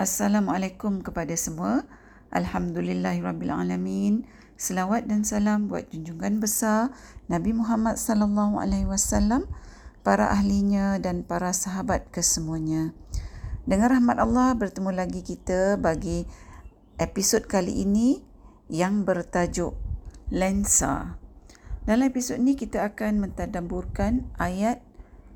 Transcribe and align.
Assalamualaikum 0.00 1.04
kepada 1.04 1.36
semua. 1.36 1.84
Alhamdulillahirabbilalamin. 2.32 4.24
Selawat 4.56 5.04
dan 5.04 5.28
salam 5.28 5.68
buat 5.68 5.92
junjungan 5.92 6.40
besar 6.40 6.88
Nabi 7.28 7.52
Muhammad 7.52 8.00
sallallahu 8.00 8.56
alaihi 8.56 8.88
wasallam, 8.88 9.44
para 10.00 10.32
ahlinya 10.32 10.96
dan 11.04 11.20
para 11.20 11.52
sahabat 11.52 12.08
kesemuanya. 12.08 12.96
Dengan 13.68 13.92
rahmat 13.92 14.16
Allah 14.24 14.56
bertemu 14.56 14.88
lagi 14.88 15.20
kita 15.20 15.76
bagi 15.76 16.24
episod 16.96 17.44
kali 17.44 17.84
ini 17.84 18.24
yang 18.72 19.04
bertajuk 19.04 19.76
Lensa. 20.32 21.20
Dalam 21.84 22.08
episod 22.08 22.40
ini 22.40 22.56
kita 22.56 22.88
akan 22.88 23.20
mentadabburkan 23.20 24.32
ayat 24.40 24.80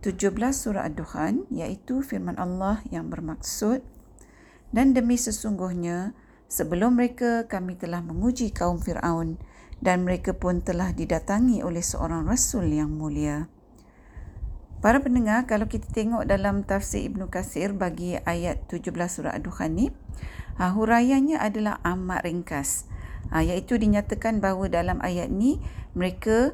17 0.00 0.32
surah 0.56 0.88
Ad-Dukhan 0.88 1.52
iaitu 1.52 2.00
firman 2.00 2.40
Allah 2.40 2.80
yang 2.88 3.12
bermaksud 3.12 3.84
dan 4.74 4.90
demi 4.90 5.14
sesungguhnya, 5.14 6.18
sebelum 6.50 6.98
mereka 6.98 7.46
kami 7.46 7.78
telah 7.78 8.02
menguji 8.02 8.50
kaum 8.50 8.82
Fir'aun 8.82 9.38
dan 9.78 10.02
mereka 10.02 10.34
pun 10.34 10.58
telah 10.66 10.90
didatangi 10.90 11.62
oleh 11.62 11.78
seorang 11.78 12.26
Rasul 12.26 12.74
yang 12.74 12.90
mulia. 12.90 13.46
Para 14.82 14.98
pendengar, 15.00 15.46
kalau 15.46 15.70
kita 15.70 15.88
tengok 15.94 16.26
dalam 16.26 16.66
tafsir 16.66 17.06
Ibn 17.06 17.30
Qasir 17.30 17.72
bagi 17.72 18.18
ayat 18.18 18.66
17 18.68 18.90
surah 18.90 19.32
Ad-Dukhan 19.38 19.78
ni, 19.78 19.94
ha, 20.58 20.74
huraiannya 20.74 21.38
adalah 21.38 21.80
amat 21.86 22.26
ringkas. 22.26 22.90
Ha, 23.32 23.40
iaitu 23.40 23.80
dinyatakan 23.80 24.44
bahawa 24.44 24.68
dalam 24.68 25.00
ayat 25.00 25.32
ni, 25.32 25.62
mereka, 25.96 26.52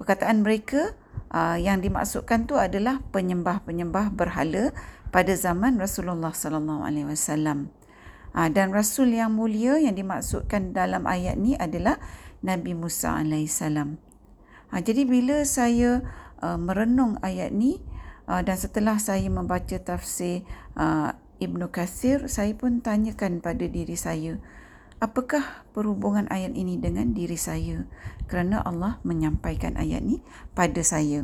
perkataan 0.00 0.42
mereka 0.42 0.98
uh, 1.32 1.56
yang 1.60 1.78
dimaksudkan 1.78 2.48
tu 2.48 2.56
adalah 2.56 3.00
penyembah-penyembah 3.12 4.12
berhala 4.14 4.72
pada 5.08 5.32
zaman 5.34 5.80
Rasulullah 5.80 6.32
sallallahu 6.32 6.84
alaihi 6.84 7.08
wasallam. 7.08 7.72
Ah, 8.36 8.52
dan 8.52 8.70
rasul 8.70 9.08
yang 9.10 9.32
mulia 9.32 9.80
yang 9.80 9.96
dimaksudkan 9.96 10.76
dalam 10.76 11.08
ayat 11.08 11.40
ni 11.40 11.56
adalah 11.56 11.96
Nabi 12.44 12.76
Musa 12.76 13.16
alaihi 13.16 13.48
salam. 13.48 13.96
Ah, 14.68 14.84
jadi 14.84 15.08
bila 15.08 15.48
saya 15.48 16.04
uh, 16.44 16.60
merenung 16.60 17.16
ayat 17.24 17.56
ni 17.56 17.80
dan 18.28 18.60
setelah 18.60 19.00
saya 19.00 19.24
membaca 19.32 19.80
tafsir 19.80 20.44
Ibnu 21.38 21.70
Katsir, 21.70 22.26
saya 22.26 22.50
pun 22.52 22.82
tanyakan 22.82 23.38
pada 23.38 23.62
diri 23.64 23.94
saya, 23.94 24.42
apakah 24.98 25.62
perhubungan 25.70 26.26
ayat 26.34 26.58
ini 26.58 26.76
dengan 26.82 27.14
diri 27.14 27.38
saya? 27.38 27.86
Kerana 28.26 28.58
Allah 28.66 28.98
menyampaikan 29.06 29.78
ayat 29.78 30.02
ni 30.02 30.18
pada 30.58 30.82
saya. 30.82 31.22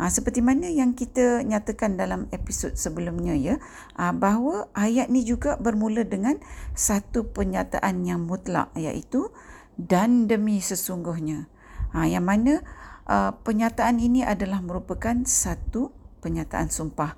Ha, 0.00 0.08
seperti 0.08 0.40
mana 0.40 0.72
yang 0.72 0.96
kita 0.96 1.44
nyatakan 1.44 2.00
dalam 2.00 2.26
episod 2.32 2.72
sebelumnya 2.74 3.36
ya, 3.36 3.60
ha, 3.94 4.10
bahawa 4.16 4.72
ayat 4.72 5.12
ni 5.12 5.22
juga 5.22 5.60
bermula 5.60 6.02
dengan 6.08 6.40
satu 6.72 7.28
penyataan 7.30 8.08
yang 8.08 8.24
mutlak 8.24 8.72
iaitu 8.72 9.28
dan 9.76 10.26
demi 10.26 10.64
sesungguhnya. 10.64 11.46
Ha, 11.92 12.08
yang 12.08 12.24
mana 12.24 12.64
uh, 13.04 13.36
penyataan 13.44 14.00
ini 14.00 14.24
adalah 14.24 14.64
merupakan 14.64 15.12
satu 15.28 15.92
penyataan 16.24 16.72
sumpah. 16.72 17.12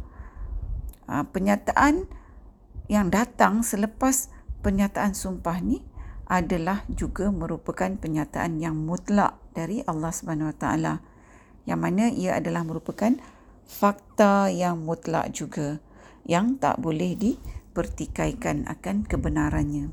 Ha, 1.07 1.23
penyataan 1.31 2.11
yang 2.91 3.09
datang 3.09 3.63
selepas 3.63 4.35
penyataan 4.65 5.15
sumpah 5.15 5.61
ni 5.61 5.85
adalah 6.25 6.83
juga 6.89 7.29
merupakan 7.29 7.93
penyataan 8.01 8.59
yang 8.59 8.75
mutlak 8.75 9.37
dari 9.53 9.85
Allah 9.85 10.11
Subhanahu 10.11 10.53
Wa 10.53 10.59
Taala 10.59 10.95
yang 11.65 11.81
mana 11.81 12.13
ia 12.13 12.37
adalah 12.37 12.65
merupakan 12.65 13.17
fakta 13.65 14.53
yang 14.53 14.85
mutlak 14.85 15.33
juga 15.33 15.81
yang 16.25 16.57
tak 16.57 16.81
boleh 16.81 17.17
dipertikaikan 17.17 18.69
akan 18.69 19.05
kebenarannya. 19.05 19.93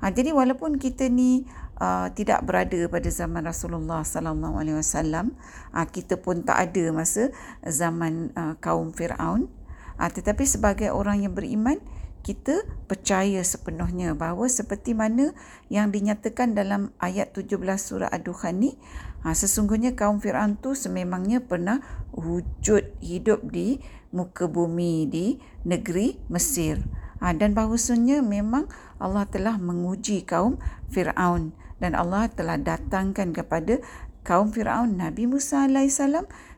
Ha, 0.00 0.12
jadi 0.12 0.36
walaupun 0.36 0.76
kita 0.76 1.08
ni 1.08 1.48
uh, 1.80 2.12
tidak 2.12 2.44
berada 2.44 2.76
pada 2.92 3.08
zaman 3.08 3.44
Rasulullah 3.48 4.04
sallallahu 4.04 4.60
alaihi 4.60 4.76
wasallam, 4.76 5.32
kita 5.92 6.20
pun 6.20 6.44
tak 6.44 6.72
ada 6.72 6.84
masa 6.92 7.32
zaman 7.64 8.32
uh, 8.36 8.56
kaum 8.60 8.92
Firaun, 8.92 9.48
ha, 9.96 10.12
tetapi 10.12 10.44
sebagai 10.44 10.92
orang 10.92 11.24
yang 11.24 11.32
beriman, 11.32 11.80
kita 12.24 12.64
percaya 12.88 13.44
sepenuhnya 13.44 14.16
bahawa 14.16 14.48
seperti 14.48 14.96
mana 14.96 15.36
yang 15.68 15.92
dinyatakan 15.92 16.56
dalam 16.56 16.88
ayat 16.96 17.36
17 17.36 17.60
surah 17.76 18.08
Ad-Dukhan 18.08 18.64
ni 18.64 18.80
ha, 19.24 19.32
sesungguhnya 19.32 19.96
kaum 19.96 20.20
Fir'aun 20.20 20.60
tu 20.60 20.76
sememangnya 20.76 21.40
pernah 21.40 21.80
wujud 22.12 23.00
hidup 23.00 23.48
di 23.48 23.80
muka 24.12 24.46
bumi 24.46 25.08
di 25.08 25.40
negeri 25.64 26.20
Mesir. 26.28 26.84
Ha, 27.18 27.32
dan 27.32 27.56
bahawasanya 27.56 28.20
memang 28.20 28.68
Allah 29.00 29.24
telah 29.24 29.56
menguji 29.56 30.28
kaum 30.28 30.60
Fir'aun 30.92 31.56
dan 31.80 31.96
Allah 31.96 32.28
telah 32.28 32.60
datangkan 32.60 33.32
kepada 33.32 33.80
kaum 34.22 34.52
Fir'aun 34.52 35.00
Nabi 35.00 35.24
Musa 35.26 35.64
AS 35.66 36.00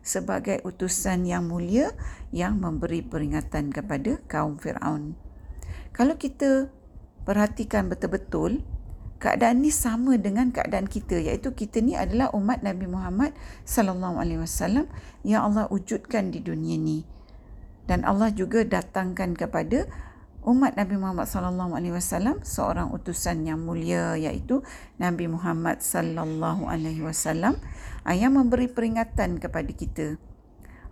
sebagai 0.02 0.62
utusan 0.62 1.26
yang 1.26 1.50
mulia 1.50 1.94
yang 2.30 2.58
memberi 2.58 3.02
peringatan 3.02 3.70
kepada 3.70 4.18
kaum 4.26 4.58
Fir'aun. 4.58 5.18
Kalau 5.90 6.14
kita 6.20 6.68
perhatikan 7.26 7.90
betul-betul 7.90 8.62
keadaan 9.16 9.64
ni 9.64 9.72
sama 9.72 10.20
dengan 10.20 10.52
keadaan 10.52 10.86
kita 10.86 11.16
iaitu 11.16 11.56
kita 11.56 11.80
ni 11.80 11.96
adalah 11.96 12.28
umat 12.36 12.60
Nabi 12.60 12.84
Muhammad 12.84 13.32
sallallahu 13.64 14.20
alaihi 14.20 14.40
wasallam 14.44 14.86
yang 15.24 15.48
Allah 15.48 15.68
wujudkan 15.72 16.30
di 16.30 16.44
dunia 16.44 16.76
ni 16.76 17.08
dan 17.88 18.02
Allah 18.02 18.34
juga 18.34 18.66
datangkan 18.66 19.32
kepada 19.38 19.86
umat 20.46 20.78
Nabi 20.78 20.94
Muhammad 20.94 21.26
sallallahu 21.26 21.74
alaihi 21.74 21.94
wasallam 21.94 22.38
seorang 22.46 22.94
utusan 22.94 23.42
yang 23.42 23.62
mulia 23.62 24.14
iaitu 24.14 24.62
Nabi 25.02 25.26
Muhammad 25.26 25.82
sallallahu 25.82 26.70
alaihi 26.70 27.02
wasallam 27.02 27.58
yang 28.06 28.38
memberi 28.38 28.70
peringatan 28.70 29.42
kepada 29.42 29.70
kita. 29.74 30.06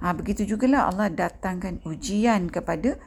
Ha, 0.02 0.10
begitu 0.10 0.42
jugalah 0.42 0.90
Allah 0.90 1.06
datangkan 1.06 1.78
ujian 1.86 2.50
kepada 2.50 2.98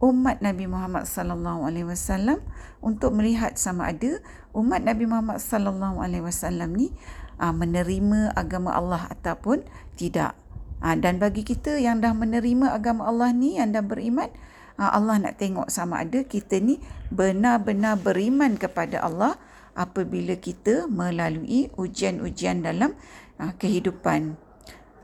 umat 0.00 0.40
Nabi 0.40 0.64
Muhammad 0.64 1.04
sallallahu 1.04 1.68
alaihi 1.68 1.84
wasallam 1.84 2.40
untuk 2.80 3.12
melihat 3.12 3.60
sama 3.60 3.92
ada 3.92 4.24
umat 4.56 4.80
Nabi 4.80 5.04
Muhammad 5.04 5.38
sallallahu 5.38 6.00
alaihi 6.00 6.24
wasallam 6.24 6.72
ni 6.72 6.88
aa, 7.36 7.52
ah, 7.52 7.54
menerima 7.54 8.32
agama 8.32 8.72
Allah 8.72 9.08
ataupun 9.12 9.64
tidak. 10.00 10.32
Aa, 10.80 10.92
ah, 10.92 10.96
dan 10.96 11.20
bagi 11.20 11.44
kita 11.44 11.76
yang 11.76 12.00
dah 12.00 12.16
menerima 12.16 12.72
agama 12.72 13.08
Allah 13.08 13.30
ni 13.36 13.60
yang 13.60 13.76
dah 13.76 13.84
beriman, 13.84 14.32
aa, 14.80 14.88
ah, 14.88 14.90
Allah 14.96 15.20
nak 15.20 15.36
tengok 15.36 15.68
sama 15.68 16.00
ada 16.00 16.24
kita 16.24 16.56
ni 16.64 16.80
benar-benar 17.12 18.00
beriman 18.00 18.56
kepada 18.56 19.04
Allah 19.04 19.36
apabila 19.76 20.34
kita 20.40 20.88
melalui 20.88 21.68
ujian-ujian 21.76 22.64
dalam 22.64 22.96
aa, 23.36 23.52
kehidupan. 23.60 24.40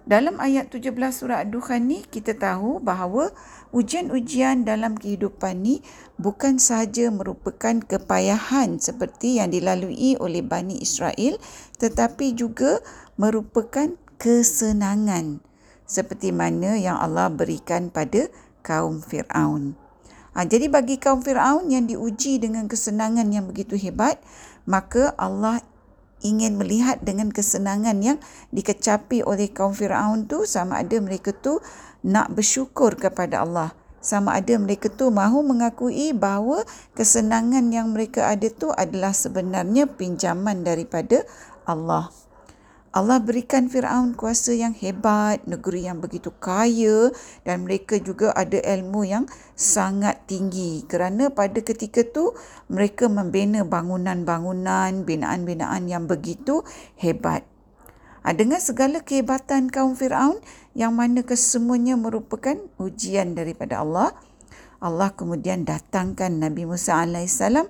Dalam 0.07 0.39
ayat 0.39 0.71
17 0.71 0.95
surah 1.11 1.43
Ad-Dukhan 1.43 1.91
ni 1.91 2.07
kita 2.07 2.39
tahu 2.39 2.79
bahawa 2.79 3.35
ujian-ujian 3.75 4.63
dalam 4.63 4.95
kehidupan 4.95 5.67
ni 5.67 5.83
bukan 6.15 6.63
sahaja 6.63 7.11
merupakan 7.11 7.83
kepayahan 7.83 8.79
seperti 8.79 9.43
yang 9.43 9.51
dilalui 9.51 10.15
oleh 10.23 10.47
Bani 10.47 10.79
Israel 10.79 11.43
tetapi 11.83 12.39
juga 12.39 12.79
merupakan 13.19 13.99
kesenangan 14.23 15.43
seperti 15.91 16.31
mana 16.31 16.79
yang 16.79 17.03
Allah 17.03 17.27
berikan 17.27 17.91
pada 17.91 18.31
kaum 18.63 19.03
Fir'aun. 19.03 19.75
Ha, 20.39 20.47
jadi 20.47 20.71
bagi 20.71 21.03
kaum 21.03 21.19
Fir'aun 21.19 21.67
yang 21.67 21.91
diuji 21.91 22.39
dengan 22.39 22.71
kesenangan 22.71 23.27
yang 23.35 23.51
begitu 23.51 23.75
hebat, 23.75 24.23
maka 24.71 25.19
Allah 25.19 25.67
ingin 26.27 26.59
melihat 26.59 26.99
dengan 27.07 27.31
kesenangan 27.31 28.03
yang 28.03 28.19
dikecapi 28.51 29.23
oleh 29.23 29.47
kaum 29.55 29.71
Firaun 29.71 30.27
tu 30.27 30.43
sama 30.43 30.83
ada 30.83 30.99
mereka 30.99 31.31
tu 31.31 31.63
nak 32.03 32.35
bersyukur 32.35 32.99
kepada 32.99 33.47
Allah 33.47 33.71
sama 34.07 34.39
ada 34.39 34.55
mereka 34.55 34.87
tu 34.87 35.11
mahu 35.11 35.43
mengakui 35.43 36.15
bahawa 36.15 36.63
kesenangan 36.95 37.75
yang 37.75 37.91
mereka 37.91 38.31
ada 38.31 38.47
tu 38.47 38.71
adalah 38.71 39.11
sebenarnya 39.11 39.91
pinjaman 39.91 40.63
daripada 40.63 41.27
Allah. 41.67 42.15
Allah 42.97 43.21
berikan 43.21 43.69
Firaun 43.69 44.17
kuasa 44.17 44.57
yang 44.57 44.73
hebat, 44.73 45.45
negeri 45.45 45.85
yang 45.85 46.01
begitu 46.01 46.33
kaya 46.33 47.13
dan 47.45 47.69
mereka 47.69 48.01
juga 48.01 48.33
ada 48.33 48.57
ilmu 48.57 49.05
yang 49.05 49.29
sangat 49.53 50.25
tinggi 50.25 50.81
kerana 50.89 51.29
pada 51.29 51.61
ketika 51.61 52.09
tu 52.09 52.33
mereka 52.73 53.13
membina 53.13 53.69
bangunan-bangunan, 53.69 55.05
binaan-binaan 55.05 55.93
yang 55.93 56.09
begitu 56.09 56.65
hebat. 56.97 57.45
Ha, 58.25 58.33
dengan 58.33 58.65
segala 58.65 59.05
kehebatan 59.05 59.69
kaum 59.69 59.93
Firaun 59.93 60.41
yang 60.73 60.97
mana 60.97 61.21
kesemuanya 61.21 62.01
merupakan 62.01 62.57
ujian 62.81 63.37
daripada 63.37 63.85
Allah, 63.85 64.17
Allah 64.81 65.13
kemudian 65.13 65.69
datangkan 65.69 66.33
Nabi 66.33 66.65
Musa 66.65 67.05
alaihissalam 67.05 67.69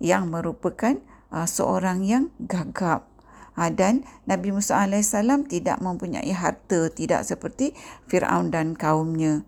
yang 0.00 0.32
merupakan 0.32 0.96
uh, 1.28 1.44
seorang 1.44 2.08
yang 2.08 2.32
gagap 2.40 3.11
Ha, 3.52 3.68
dan 3.68 4.08
Nabi 4.24 4.48
Musa 4.48 4.80
AS 4.80 5.12
tidak 5.48 5.78
mempunyai 5.84 6.32
harta, 6.32 6.88
tidak 6.88 7.28
seperti 7.28 7.76
Fir'aun 8.08 8.48
dan 8.48 8.72
kaumnya. 8.72 9.44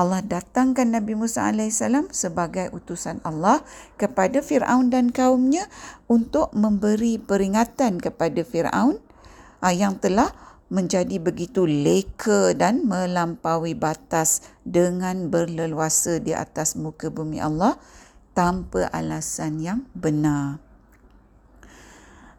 Allah 0.00 0.24
datangkan 0.24 0.96
Nabi 0.96 1.12
Musa 1.12 1.48
AS 1.48 1.80
sebagai 2.12 2.72
utusan 2.72 3.20
Allah 3.24 3.60
kepada 4.00 4.40
Fir'aun 4.40 4.88
dan 4.88 5.12
kaumnya 5.12 5.68
untuk 6.08 6.52
memberi 6.56 7.20
peringatan 7.20 8.00
kepada 8.00 8.40
Fir'aun 8.44 9.00
ah, 9.60 9.72
yang 9.72 9.96
telah 10.00 10.32
menjadi 10.70 11.18
begitu 11.18 11.66
leka 11.66 12.54
dan 12.54 12.86
melampaui 12.86 13.74
batas 13.74 14.40
dengan 14.62 15.28
berleluasa 15.28 16.22
di 16.22 16.30
atas 16.30 16.78
muka 16.78 17.10
bumi 17.10 17.42
Allah 17.42 17.74
tanpa 18.32 18.86
alasan 18.94 19.58
yang 19.58 19.80
benar. 19.92 20.69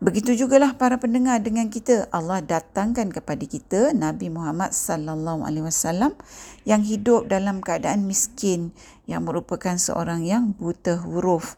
Begitu 0.02 0.34
jugalah 0.34 0.74
para 0.82 0.98
pendengar 0.98 1.38
dengan 1.46 1.70
kita. 1.70 2.10
Allah 2.10 2.42
datangkan 2.42 3.14
kepada 3.14 3.46
kita 3.46 3.94
Nabi 3.94 4.34
Muhammad 4.34 4.74
sallallahu 4.74 5.46
alaihi 5.46 5.70
wasallam 5.70 6.18
yang 6.66 6.82
hidup 6.82 7.30
dalam 7.30 7.62
keadaan 7.62 8.10
miskin 8.10 8.74
yang 9.06 9.30
merupakan 9.30 9.78
seorang 9.78 10.26
yang 10.26 10.58
buta 10.58 10.98
huruf. 11.06 11.54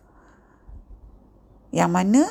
Yang 1.72 1.92
mana 1.95 2.22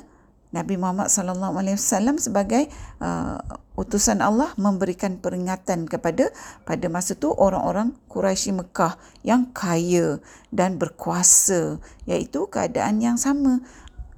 Nabi 0.52 0.76
Muhammad 0.76 1.08
sallallahu 1.08 1.56
alaihi 1.56 1.80
wasallam 1.80 2.20
sebagai 2.20 2.68
uh, 3.00 3.40
utusan 3.80 4.20
Allah 4.20 4.52
memberikan 4.60 5.16
peringatan 5.16 5.88
kepada 5.88 6.28
pada 6.68 6.92
masa 6.92 7.16
tu 7.16 7.32
orang-orang 7.32 7.96
Quraisy 8.12 8.52
Mekah 8.52 9.00
yang 9.24 9.48
kaya 9.56 10.20
dan 10.52 10.76
berkuasa 10.76 11.80
iaitu 12.04 12.52
keadaan 12.52 13.00
yang 13.00 13.16
sama 13.16 13.64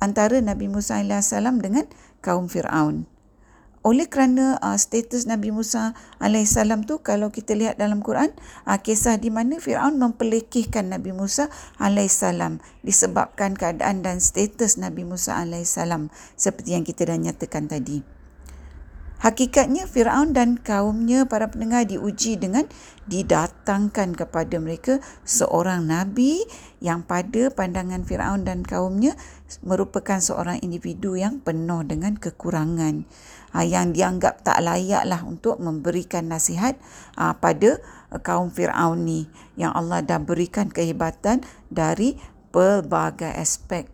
antara 0.00 0.41
Nabi 0.41 0.70
Musa 0.70 1.02
AS 1.02 1.35
dengan 1.35 1.87
kaum 2.25 2.46
Fir'aun. 2.49 3.11
Oleh 3.85 4.08
kerana 4.08 4.56
uh, 4.64 4.81
status 4.81 5.29
Nabi 5.29 5.52
Musa 5.52 5.93
AS 6.17 6.56
tu 6.88 7.05
kalau 7.05 7.29
kita 7.29 7.52
lihat 7.52 7.76
dalam 7.76 8.00
Quran, 8.00 8.32
uh, 8.64 8.81
kisah 8.81 9.20
di 9.20 9.29
mana 9.29 9.61
Fir'aun 9.61 10.00
mempelekehkan 10.00 10.88
Nabi 10.88 11.12
Musa 11.12 11.52
AS 11.76 12.25
disebabkan 12.81 13.52
keadaan 13.52 14.00
dan 14.00 14.25
status 14.25 14.81
Nabi 14.81 15.05
Musa 15.05 15.37
AS 15.37 15.76
seperti 16.41 16.73
yang 16.73 16.88
kita 16.88 17.12
dah 17.12 17.20
nyatakan 17.20 17.69
tadi. 17.69 18.13
Hakikatnya 19.22 19.88
Firaun 19.88 20.37
dan 20.37 20.61
kaumnya 20.61 21.25
para 21.25 21.49
pendengar 21.49 21.88
diuji 21.88 22.37
dengan 22.37 22.69
didatangkan 23.08 24.12
kepada 24.12 24.61
mereka 24.61 25.00
seorang 25.25 25.88
nabi 25.88 26.44
yang 26.84 27.06
pada 27.06 27.49
pandangan 27.49 28.05
Firaun 28.05 28.44
dan 28.44 28.66
kaumnya 28.66 29.16
merupakan 29.64 30.20
seorang 30.20 30.61
individu 30.61 31.16
yang 31.16 31.40
penuh 31.40 31.87
dengan 31.88 32.19
kekurangan 32.20 33.08
ha, 33.55 33.62
yang 33.62 33.94
dianggap 33.94 34.43
tak 34.43 34.58
layaklah 34.61 35.22
untuk 35.22 35.62
memberikan 35.62 36.26
nasihat 36.26 36.75
ha, 37.14 37.38
pada 37.38 37.78
kaum 38.20 38.50
Firaun 38.50 39.06
ni. 39.06 39.31
Yang 39.55 39.72
Allah 39.78 40.02
dah 40.02 40.20
berikan 40.20 40.67
kehebatan 40.69 41.46
dari 41.70 42.19
pelbagai 42.50 43.31
aspek. 43.31 43.87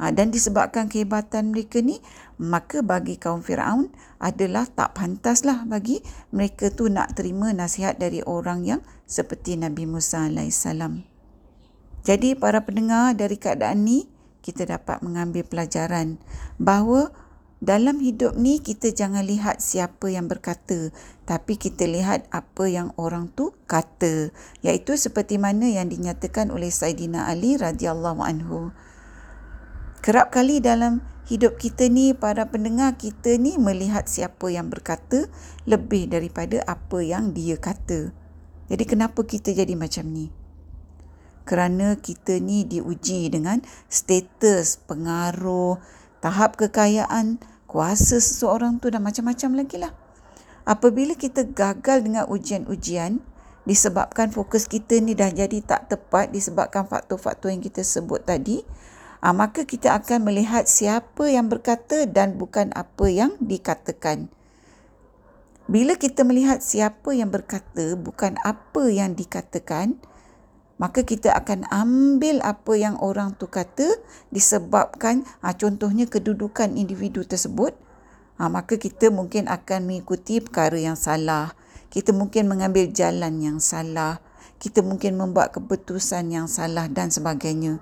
Ha, 0.00 0.10
dan 0.10 0.34
disebabkan 0.34 0.90
kehebatan 0.90 1.54
mereka 1.54 1.78
ni, 1.78 2.02
maka 2.42 2.82
bagi 2.82 3.22
kaum 3.22 3.38
Firaun 3.38 3.94
adalah 4.18 4.66
tak 4.66 4.98
pantaslah 4.98 5.62
bagi 5.62 6.02
mereka 6.34 6.74
tu 6.74 6.90
nak 6.90 7.14
terima 7.14 7.54
nasihat 7.54 7.94
dari 8.02 8.18
orang 8.26 8.66
yang 8.66 8.80
seperti 9.06 9.54
Nabi 9.54 9.86
Musa 9.86 10.26
AS. 10.26 10.66
Jadi 12.02 12.34
para 12.34 12.66
pendengar 12.66 13.14
dari 13.14 13.38
keadaan 13.38 13.86
ni, 13.86 14.10
kita 14.42 14.66
dapat 14.66 15.06
mengambil 15.06 15.46
pelajaran 15.46 16.18
bahawa 16.58 17.14
dalam 17.62 18.02
hidup 18.02 18.34
ni 18.34 18.58
kita 18.58 18.90
jangan 18.90 19.22
lihat 19.22 19.62
siapa 19.62 20.10
yang 20.10 20.26
berkata 20.26 20.90
tapi 21.22 21.54
kita 21.54 21.86
lihat 21.86 22.26
apa 22.34 22.66
yang 22.66 22.90
orang 22.98 23.30
tu 23.30 23.54
kata 23.70 24.34
iaitu 24.66 24.98
seperti 24.98 25.38
mana 25.38 25.70
yang 25.70 25.86
dinyatakan 25.86 26.50
oleh 26.50 26.74
Saidina 26.74 27.30
Ali 27.30 27.54
radhiyallahu 27.54 28.18
anhu 28.18 28.74
kerap 30.02 30.34
kali 30.34 30.58
dalam 30.58 30.98
hidup 31.30 31.62
kita 31.62 31.86
ni 31.86 32.10
para 32.10 32.50
pendengar 32.50 32.98
kita 32.98 33.38
ni 33.38 33.54
melihat 33.54 34.10
siapa 34.10 34.50
yang 34.50 34.66
berkata 34.66 35.30
lebih 35.62 36.10
daripada 36.10 36.58
apa 36.66 36.98
yang 37.06 37.30
dia 37.30 37.54
kata. 37.54 38.10
Jadi 38.66 38.84
kenapa 38.84 39.22
kita 39.22 39.54
jadi 39.54 39.78
macam 39.78 40.10
ni? 40.10 40.34
Kerana 41.46 41.94
kita 41.94 42.42
ni 42.42 42.66
diuji 42.66 43.30
dengan 43.30 43.62
status, 43.86 44.82
pengaruh, 44.90 45.78
tahap 46.18 46.58
kekayaan, 46.58 47.38
kuasa 47.70 48.18
seseorang 48.18 48.82
tu 48.82 48.90
dan 48.90 49.06
macam-macam 49.06 49.62
lagi 49.62 49.78
lah. 49.78 49.94
Apabila 50.66 51.14
kita 51.14 51.46
gagal 51.46 52.02
dengan 52.02 52.26
ujian-ujian, 52.26 53.22
disebabkan 53.62 54.34
fokus 54.34 54.66
kita 54.66 54.98
ni 54.98 55.14
dah 55.14 55.30
jadi 55.30 55.62
tak 55.62 55.94
tepat 55.94 56.34
disebabkan 56.34 56.90
faktor-faktor 56.90 57.54
yang 57.54 57.62
kita 57.62 57.86
sebut 57.86 58.22
tadi, 58.26 58.66
ha, 59.22 59.30
maka 59.30 59.62
kita 59.64 59.94
akan 59.94 60.26
melihat 60.26 60.66
siapa 60.66 61.30
yang 61.30 61.46
berkata 61.46 62.04
dan 62.10 62.36
bukan 62.36 62.74
apa 62.74 63.06
yang 63.06 63.38
dikatakan. 63.38 64.28
Bila 65.70 65.94
kita 65.94 66.26
melihat 66.26 66.58
siapa 66.58 67.14
yang 67.14 67.30
berkata 67.30 67.94
bukan 67.94 68.34
apa 68.42 68.90
yang 68.90 69.14
dikatakan, 69.14 69.96
maka 70.82 71.06
kita 71.06 71.30
akan 71.38 71.70
ambil 71.70 72.42
apa 72.42 72.74
yang 72.74 72.98
orang 72.98 73.38
tu 73.38 73.46
kata 73.46 74.02
disebabkan 74.34 75.22
ha, 75.38 75.54
contohnya 75.54 76.10
kedudukan 76.10 76.74
individu 76.74 77.22
tersebut, 77.22 77.78
ha, 78.42 78.50
maka 78.50 78.74
kita 78.74 79.14
mungkin 79.14 79.46
akan 79.46 79.86
mengikuti 79.86 80.42
perkara 80.42 80.74
yang 80.74 80.98
salah. 80.98 81.54
Kita 81.94 82.10
mungkin 82.10 82.50
mengambil 82.50 82.90
jalan 82.90 83.38
yang 83.38 83.62
salah. 83.62 84.18
Kita 84.58 84.82
mungkin 84.82 85.14
membuat 85.14 85.54
keputusan 85.54 86.32
yang 86.32 86.48
salah 86.48 86.88
dan 86.90 87.12
sebagainya 87.12 87.78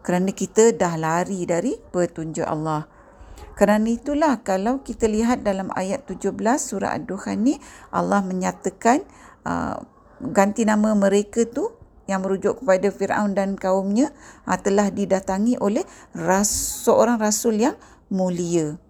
kerana 0.00 0.32
kita 0.32 0.72
dah 0.72 0.96
lari 0.96 1.44
dari 1.44 1.76
petunjuk 1.76 2.44
Allah. 2.44 2.88
Kerana 3.60 3.92
itulah 3.92 4.40
kalau 4.40 4.80
kita 4.80 5.04
lihat 5.04 5.44
dalam 5.44 5.68
ayat 5.76 6.08
17 6.08 6.32
surah 6.56 6.96
Ad-Dukhan 6.96 7.44
ni 7.44 7.60
Allah 7.92 8.24
menyatakan 8.24 9.04
uh, 9.44 9.76
ganti 10.20 10.64
nama 10.64 10.96
mereka 10.96 11.44
tu 11.44 11.68
yang 12.08 12.24
merujuk 12.24 12.64
kepada 12.64 12.88
Firaun 12.88 13.36
dan 13.36 13.60
kaumnya 13.60 14.16
uh, 14.48 14.56
telah 14.56 14.88
didatangi 14.88 15.60
oleh 15.60 15.84
ras, 16.16 16.48
seorang 16.88 17.20
rasul 17.20 17.60
yang 17.60 17.76
mulia. 18.08 18.80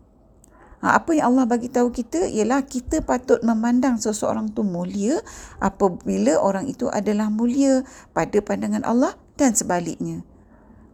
Uh, 0.79 0.93
apa 0.95 1.19
yang 1.19 1.35
Allah 1.35 1.51
bagi 1.51 1.67
tahu 1.67 1.91
kita 1.91 2.31
ialah 2.31 2.63
kita 2.63 3.03
patut 3.03 3.43
memandang 3.43 3.99
seseorang 3.99 4.55
tu 4.55 4.63
mulia 4.63 5.19
apabila 5.59 6.39
orang 6.39 6.71
itu 6.71 6.87
adalah 6.87 7.27
mulia 7.27 7.83
pada 8.15 8.39
pandangan 8.39 8.87
Allah 8.87 9.19
dan 9.35 9.51
sebaliknya. 9.51 10.30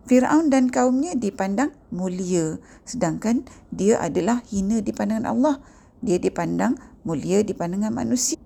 Firaun 0.07 0.55
dan 0.55 0.71
kaumnya 0.71 1.19
dipandang 1.19 1.75
mulia 1.91 2.63
sedangkan 2.87 3.43
dia 3.75 3.99
adalah 3.99 4.39
hina 4.47 4.79
di 4.79 4.95
pandangan 4.95 5.27
Allah. 5.27 5.59
Dia 5.99 6.23
dipandang 6.23 6.79
mulia 7.03 7.43
di 7.43 7.51
pandangan 7.59 7.91
manusia. 7.91 8.39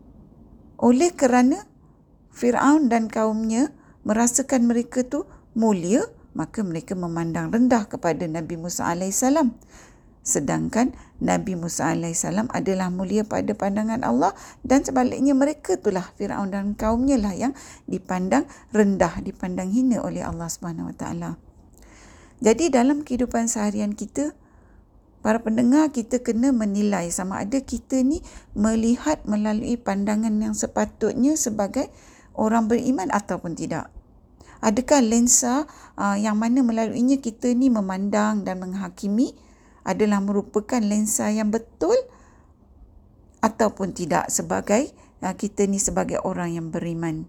Oleh 0.80 1.12
kerana 1.12 1.68
Firaun 2.32 2.88
dan 2.88 3.12
kaumnya 3.12 3.68
merasakan 4.08 4.64
mereka 4.64 5.04
tu 5.04 5.28
mulia, 5.52 6.08
maka 6.32 6.64
mereka 6.64 6.96
memandang 6.96 7.52
rendah 7.52 7.84
kepada 7.84 8.24
Nabi 8.24 8.56
Musa 8.56 8.88
alaihissalam. 8.88 9.52
Sedangkan 10.24 10.96
Nabi 11.20 11.60
Musa 11.60 11.92
alaihissalam 11.92 12.48
adalah 12.56 12.88
mulia 12.88 13.28
pada 13.28 13.52
pandangan 13.52 14.00
Allah 14.00 14.32
dan 14.64 14.80
sebaliknya 14.80 15.36
mereka 15.36 15.76
itulah 15.76 16.08
Firaun 16.16 16.48
dan 16.48 16.72
kaumnya 16.72 17.20
lah 17.20 17.36
yang 17.36 17.52
dipandang 17.84 18.48
rendah, 18.72 19.20
dipandang 19.20 19.68
hina 19.68 20.00
oleh 20.00 20.24
Allah 20.24 20.48
Subhanahu 20.48 20.92
Wa 20.92 20.96
Taala. 20.96 21.49
Jadi 22.40 22.72
dalam 22.72 23.04
kehidupan 23.04 23.52
seharian 23.52 23.92
kita, 23.92 24.32
para 25.20 25.44
pendengar 25.44 25.92
kita 25.92 26.24
kena 26.24 26.56
menilai 26.56 27.12
sama 27.12 27.44
ada 27.44 27.60
kita 27.60 28.00
ni 28.00 28.24
melihat 28.56 29.20
melalui 29.28 29.76
pandangan 29.76 30.32
yang 30.40 30.56
sepatutnya 30.56 31.36
sebagai 31.36 31.92
orang 32.32 32.64
beriman 32.72 33.12
ataupun 33.12 33.52
tidak. 33.52 33.92
Adakah 34.60 35.00
lensa 35.00 35.64
uh, 35.96 36.16
yang 36.16 36.36
mana 36.36 36.60
melaluinya 36.60 37.16
kita 37.20 37.52
ni 37.52 37.72
memandang 37.72 38.44
dan 38.44 38.60
menghakimi 38.60 39.32
adalah 39.84 40.20
merupakan 40.20 40.80
lensa 40.80 41.32
yang 41.32 41.48
betul 41.48 41.96
ataupun 43.40 43.96
tidak 43.96 44.28
sebagai 44.28 44.92
uh, 45.24 45.32
kita 45.32 45.64
ni 45.64 45.80
sebagai 45.80 46.20
orang 46.24 46.56
yang 46.56 46.68
beriman. 46.68 47.28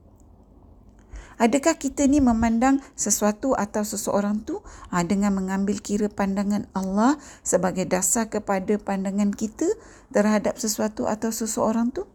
Adakah 1.42 1.74
kita 1.74 2.06
ni 2.06 2.22
memandang 2.22 2.86
sesuatu 2.94 3.58
atau 3.58 3.82
seseorang 3.82 4.46
tu 4.46 4.62
ha, 4.94 5.02
dengan 5.02 5.34
mengambil 5.34 5.82
kira 5.82 6.06
pandangan 6.06 6.70
Allah 6.78 7.18
sebagai 7.42 7.90
dasar 7.90 8.30
kepada 8.30 8.78
pandangan 8.78 9.34
kita 9.34 9.66
terhadap 10.14 10.62
sesuatu 10.62 11.10
atau 11.10 11.34
seseorang 11.34 11.90
tu? 11.90 12.06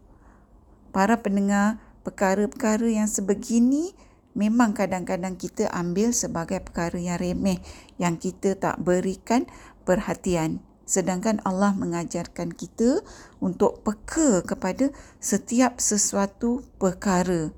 Para 0.95 1.19
pendengar, 1.19 1.75
perkara-perkara 2.07 2.87
yang 2.87 3.11
sebegini 3.11 3.91
memang 4.31 4.71
kadang-kadang 4.71 5.35
kita 5.35 5.67
ambil 5.75 6.15
sebagai 6.15 6.63
perkara 6.63 6.95
yang 6.95 7.19
remeh 7.19 7.59
yang 7.99 8.15
kita 8.15 8.55
tak 8.55 8.79
berikan 8.79 9.43
perhatian. 9.83 10.63
Sedangkan 10.87 11.43
Allah 11.43 11.75
mengajarkan 11.75 12.55
kita 12.55 13.03
untuk 13.43 13.83
peka 13.83 14.39
kepada 14.47 14.87
setiap 15.19 15.83
sesuatu 15.83 16.63
perkara 16.79 17.51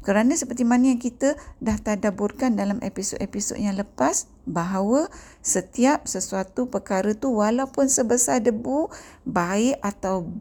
Kerana 0.00 0.32
seperti 0.32 0.64
mana 0.64 0.88
yang 0.88 1.00
kita 1.00 1.36
dah 1.60 1.76
tadaburkan 1.76 2.56
dalam 2.56 2.80
episod-episod 2.80 3.60
yang 3.60 3.76
lepas 3.76 4.32
bahawa 4.48 5.12
setiap 5.44 6.08
sesuatu 6.08 6.72
perkara 6.72 7.12
tu 7.12 7.36
walaupun 7.36 7.84
sebesar 7.84 8.40
debu 8.40 8.88
baik 9.28 9.76
atau 9.84 10.32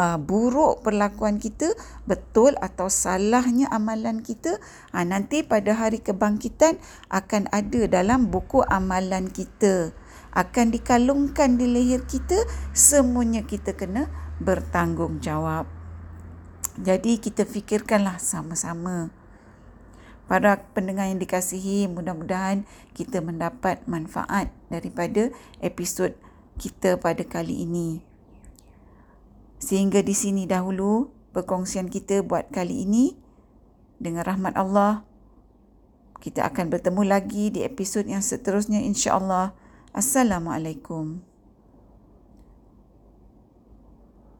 uh, 0.00 0.16
buruk 0.16 0.80
perlakuan 0.80 1.36
kita 1.36 1.68
betul 2.08 2.56
atau 2.64 2.88
salahnya 2.88 3.68
amalan 3.68 4.24
kita 4.24 4.56
uh, 4.96 5.04
nanti 5.04 5.44
pada 5.44 5.76
hari 5.76 6.00
kebangkitan 6.00 6.80
akan 7.12 7.44
ada 7.52 7.84
dalam 7.84 8.32
buku 8.32 8.64
amalan 8.66 9.28
kita. 9.28 9.92
Akan 10.34 10.74
dikalungkan 10.74 11.60
di 11.60 11.70
leher 11.70 12.02
kita 12.08 12.34
semuanya 12.74 13.46
kita 13.46 13.76
kena 13.76 14.10
bertanggungjawab 14.42 15.83
jadi 16.74 17.22
kita 17.22 17.46
fikirkanlah 17.46 18.18
sama-sama. 18.18 19.14
Para 20.24 20.64
pendengar 20.72 21.06
yang 21.06 21.20
dikasihi, 21.20 21.86
mudah-mudahan 21.86 22.64
kita 22.96 23.20
mendapat 23.20 23.84
manfaat 23.84 24.50
daripada 24.72 25.28
episod 25.60 26.16
kita 26.56 26.96
pada 26.96 27.22
kali 27.22 27.62
ini. 27.68 28.00
Sehingga 29.60 30.00
di 30.00 30.16
sini 30.16 30.48
dahulu 30.48 31.12
perkongsian 31.36 31.92
kita 31.92 32.24
buat 32.24 32.50
kali 32.50 32.88
ini. 32.88 33.14
Dengan 33.94 34.26
rahmat 34.26 34.58
Allah, 34.58 35.06
kita 36.18 36.44
akan 36.50 36.72
bertemu 36.72 37.02
lagi 37.06 37.54
di 37.54 37.62
episod 37.62 38.02
yang 38.02 38.24
seterusnya 38.24 38.82
insya-Allah. 38.82 39.54
Assalamualaikum. 39.94 41.33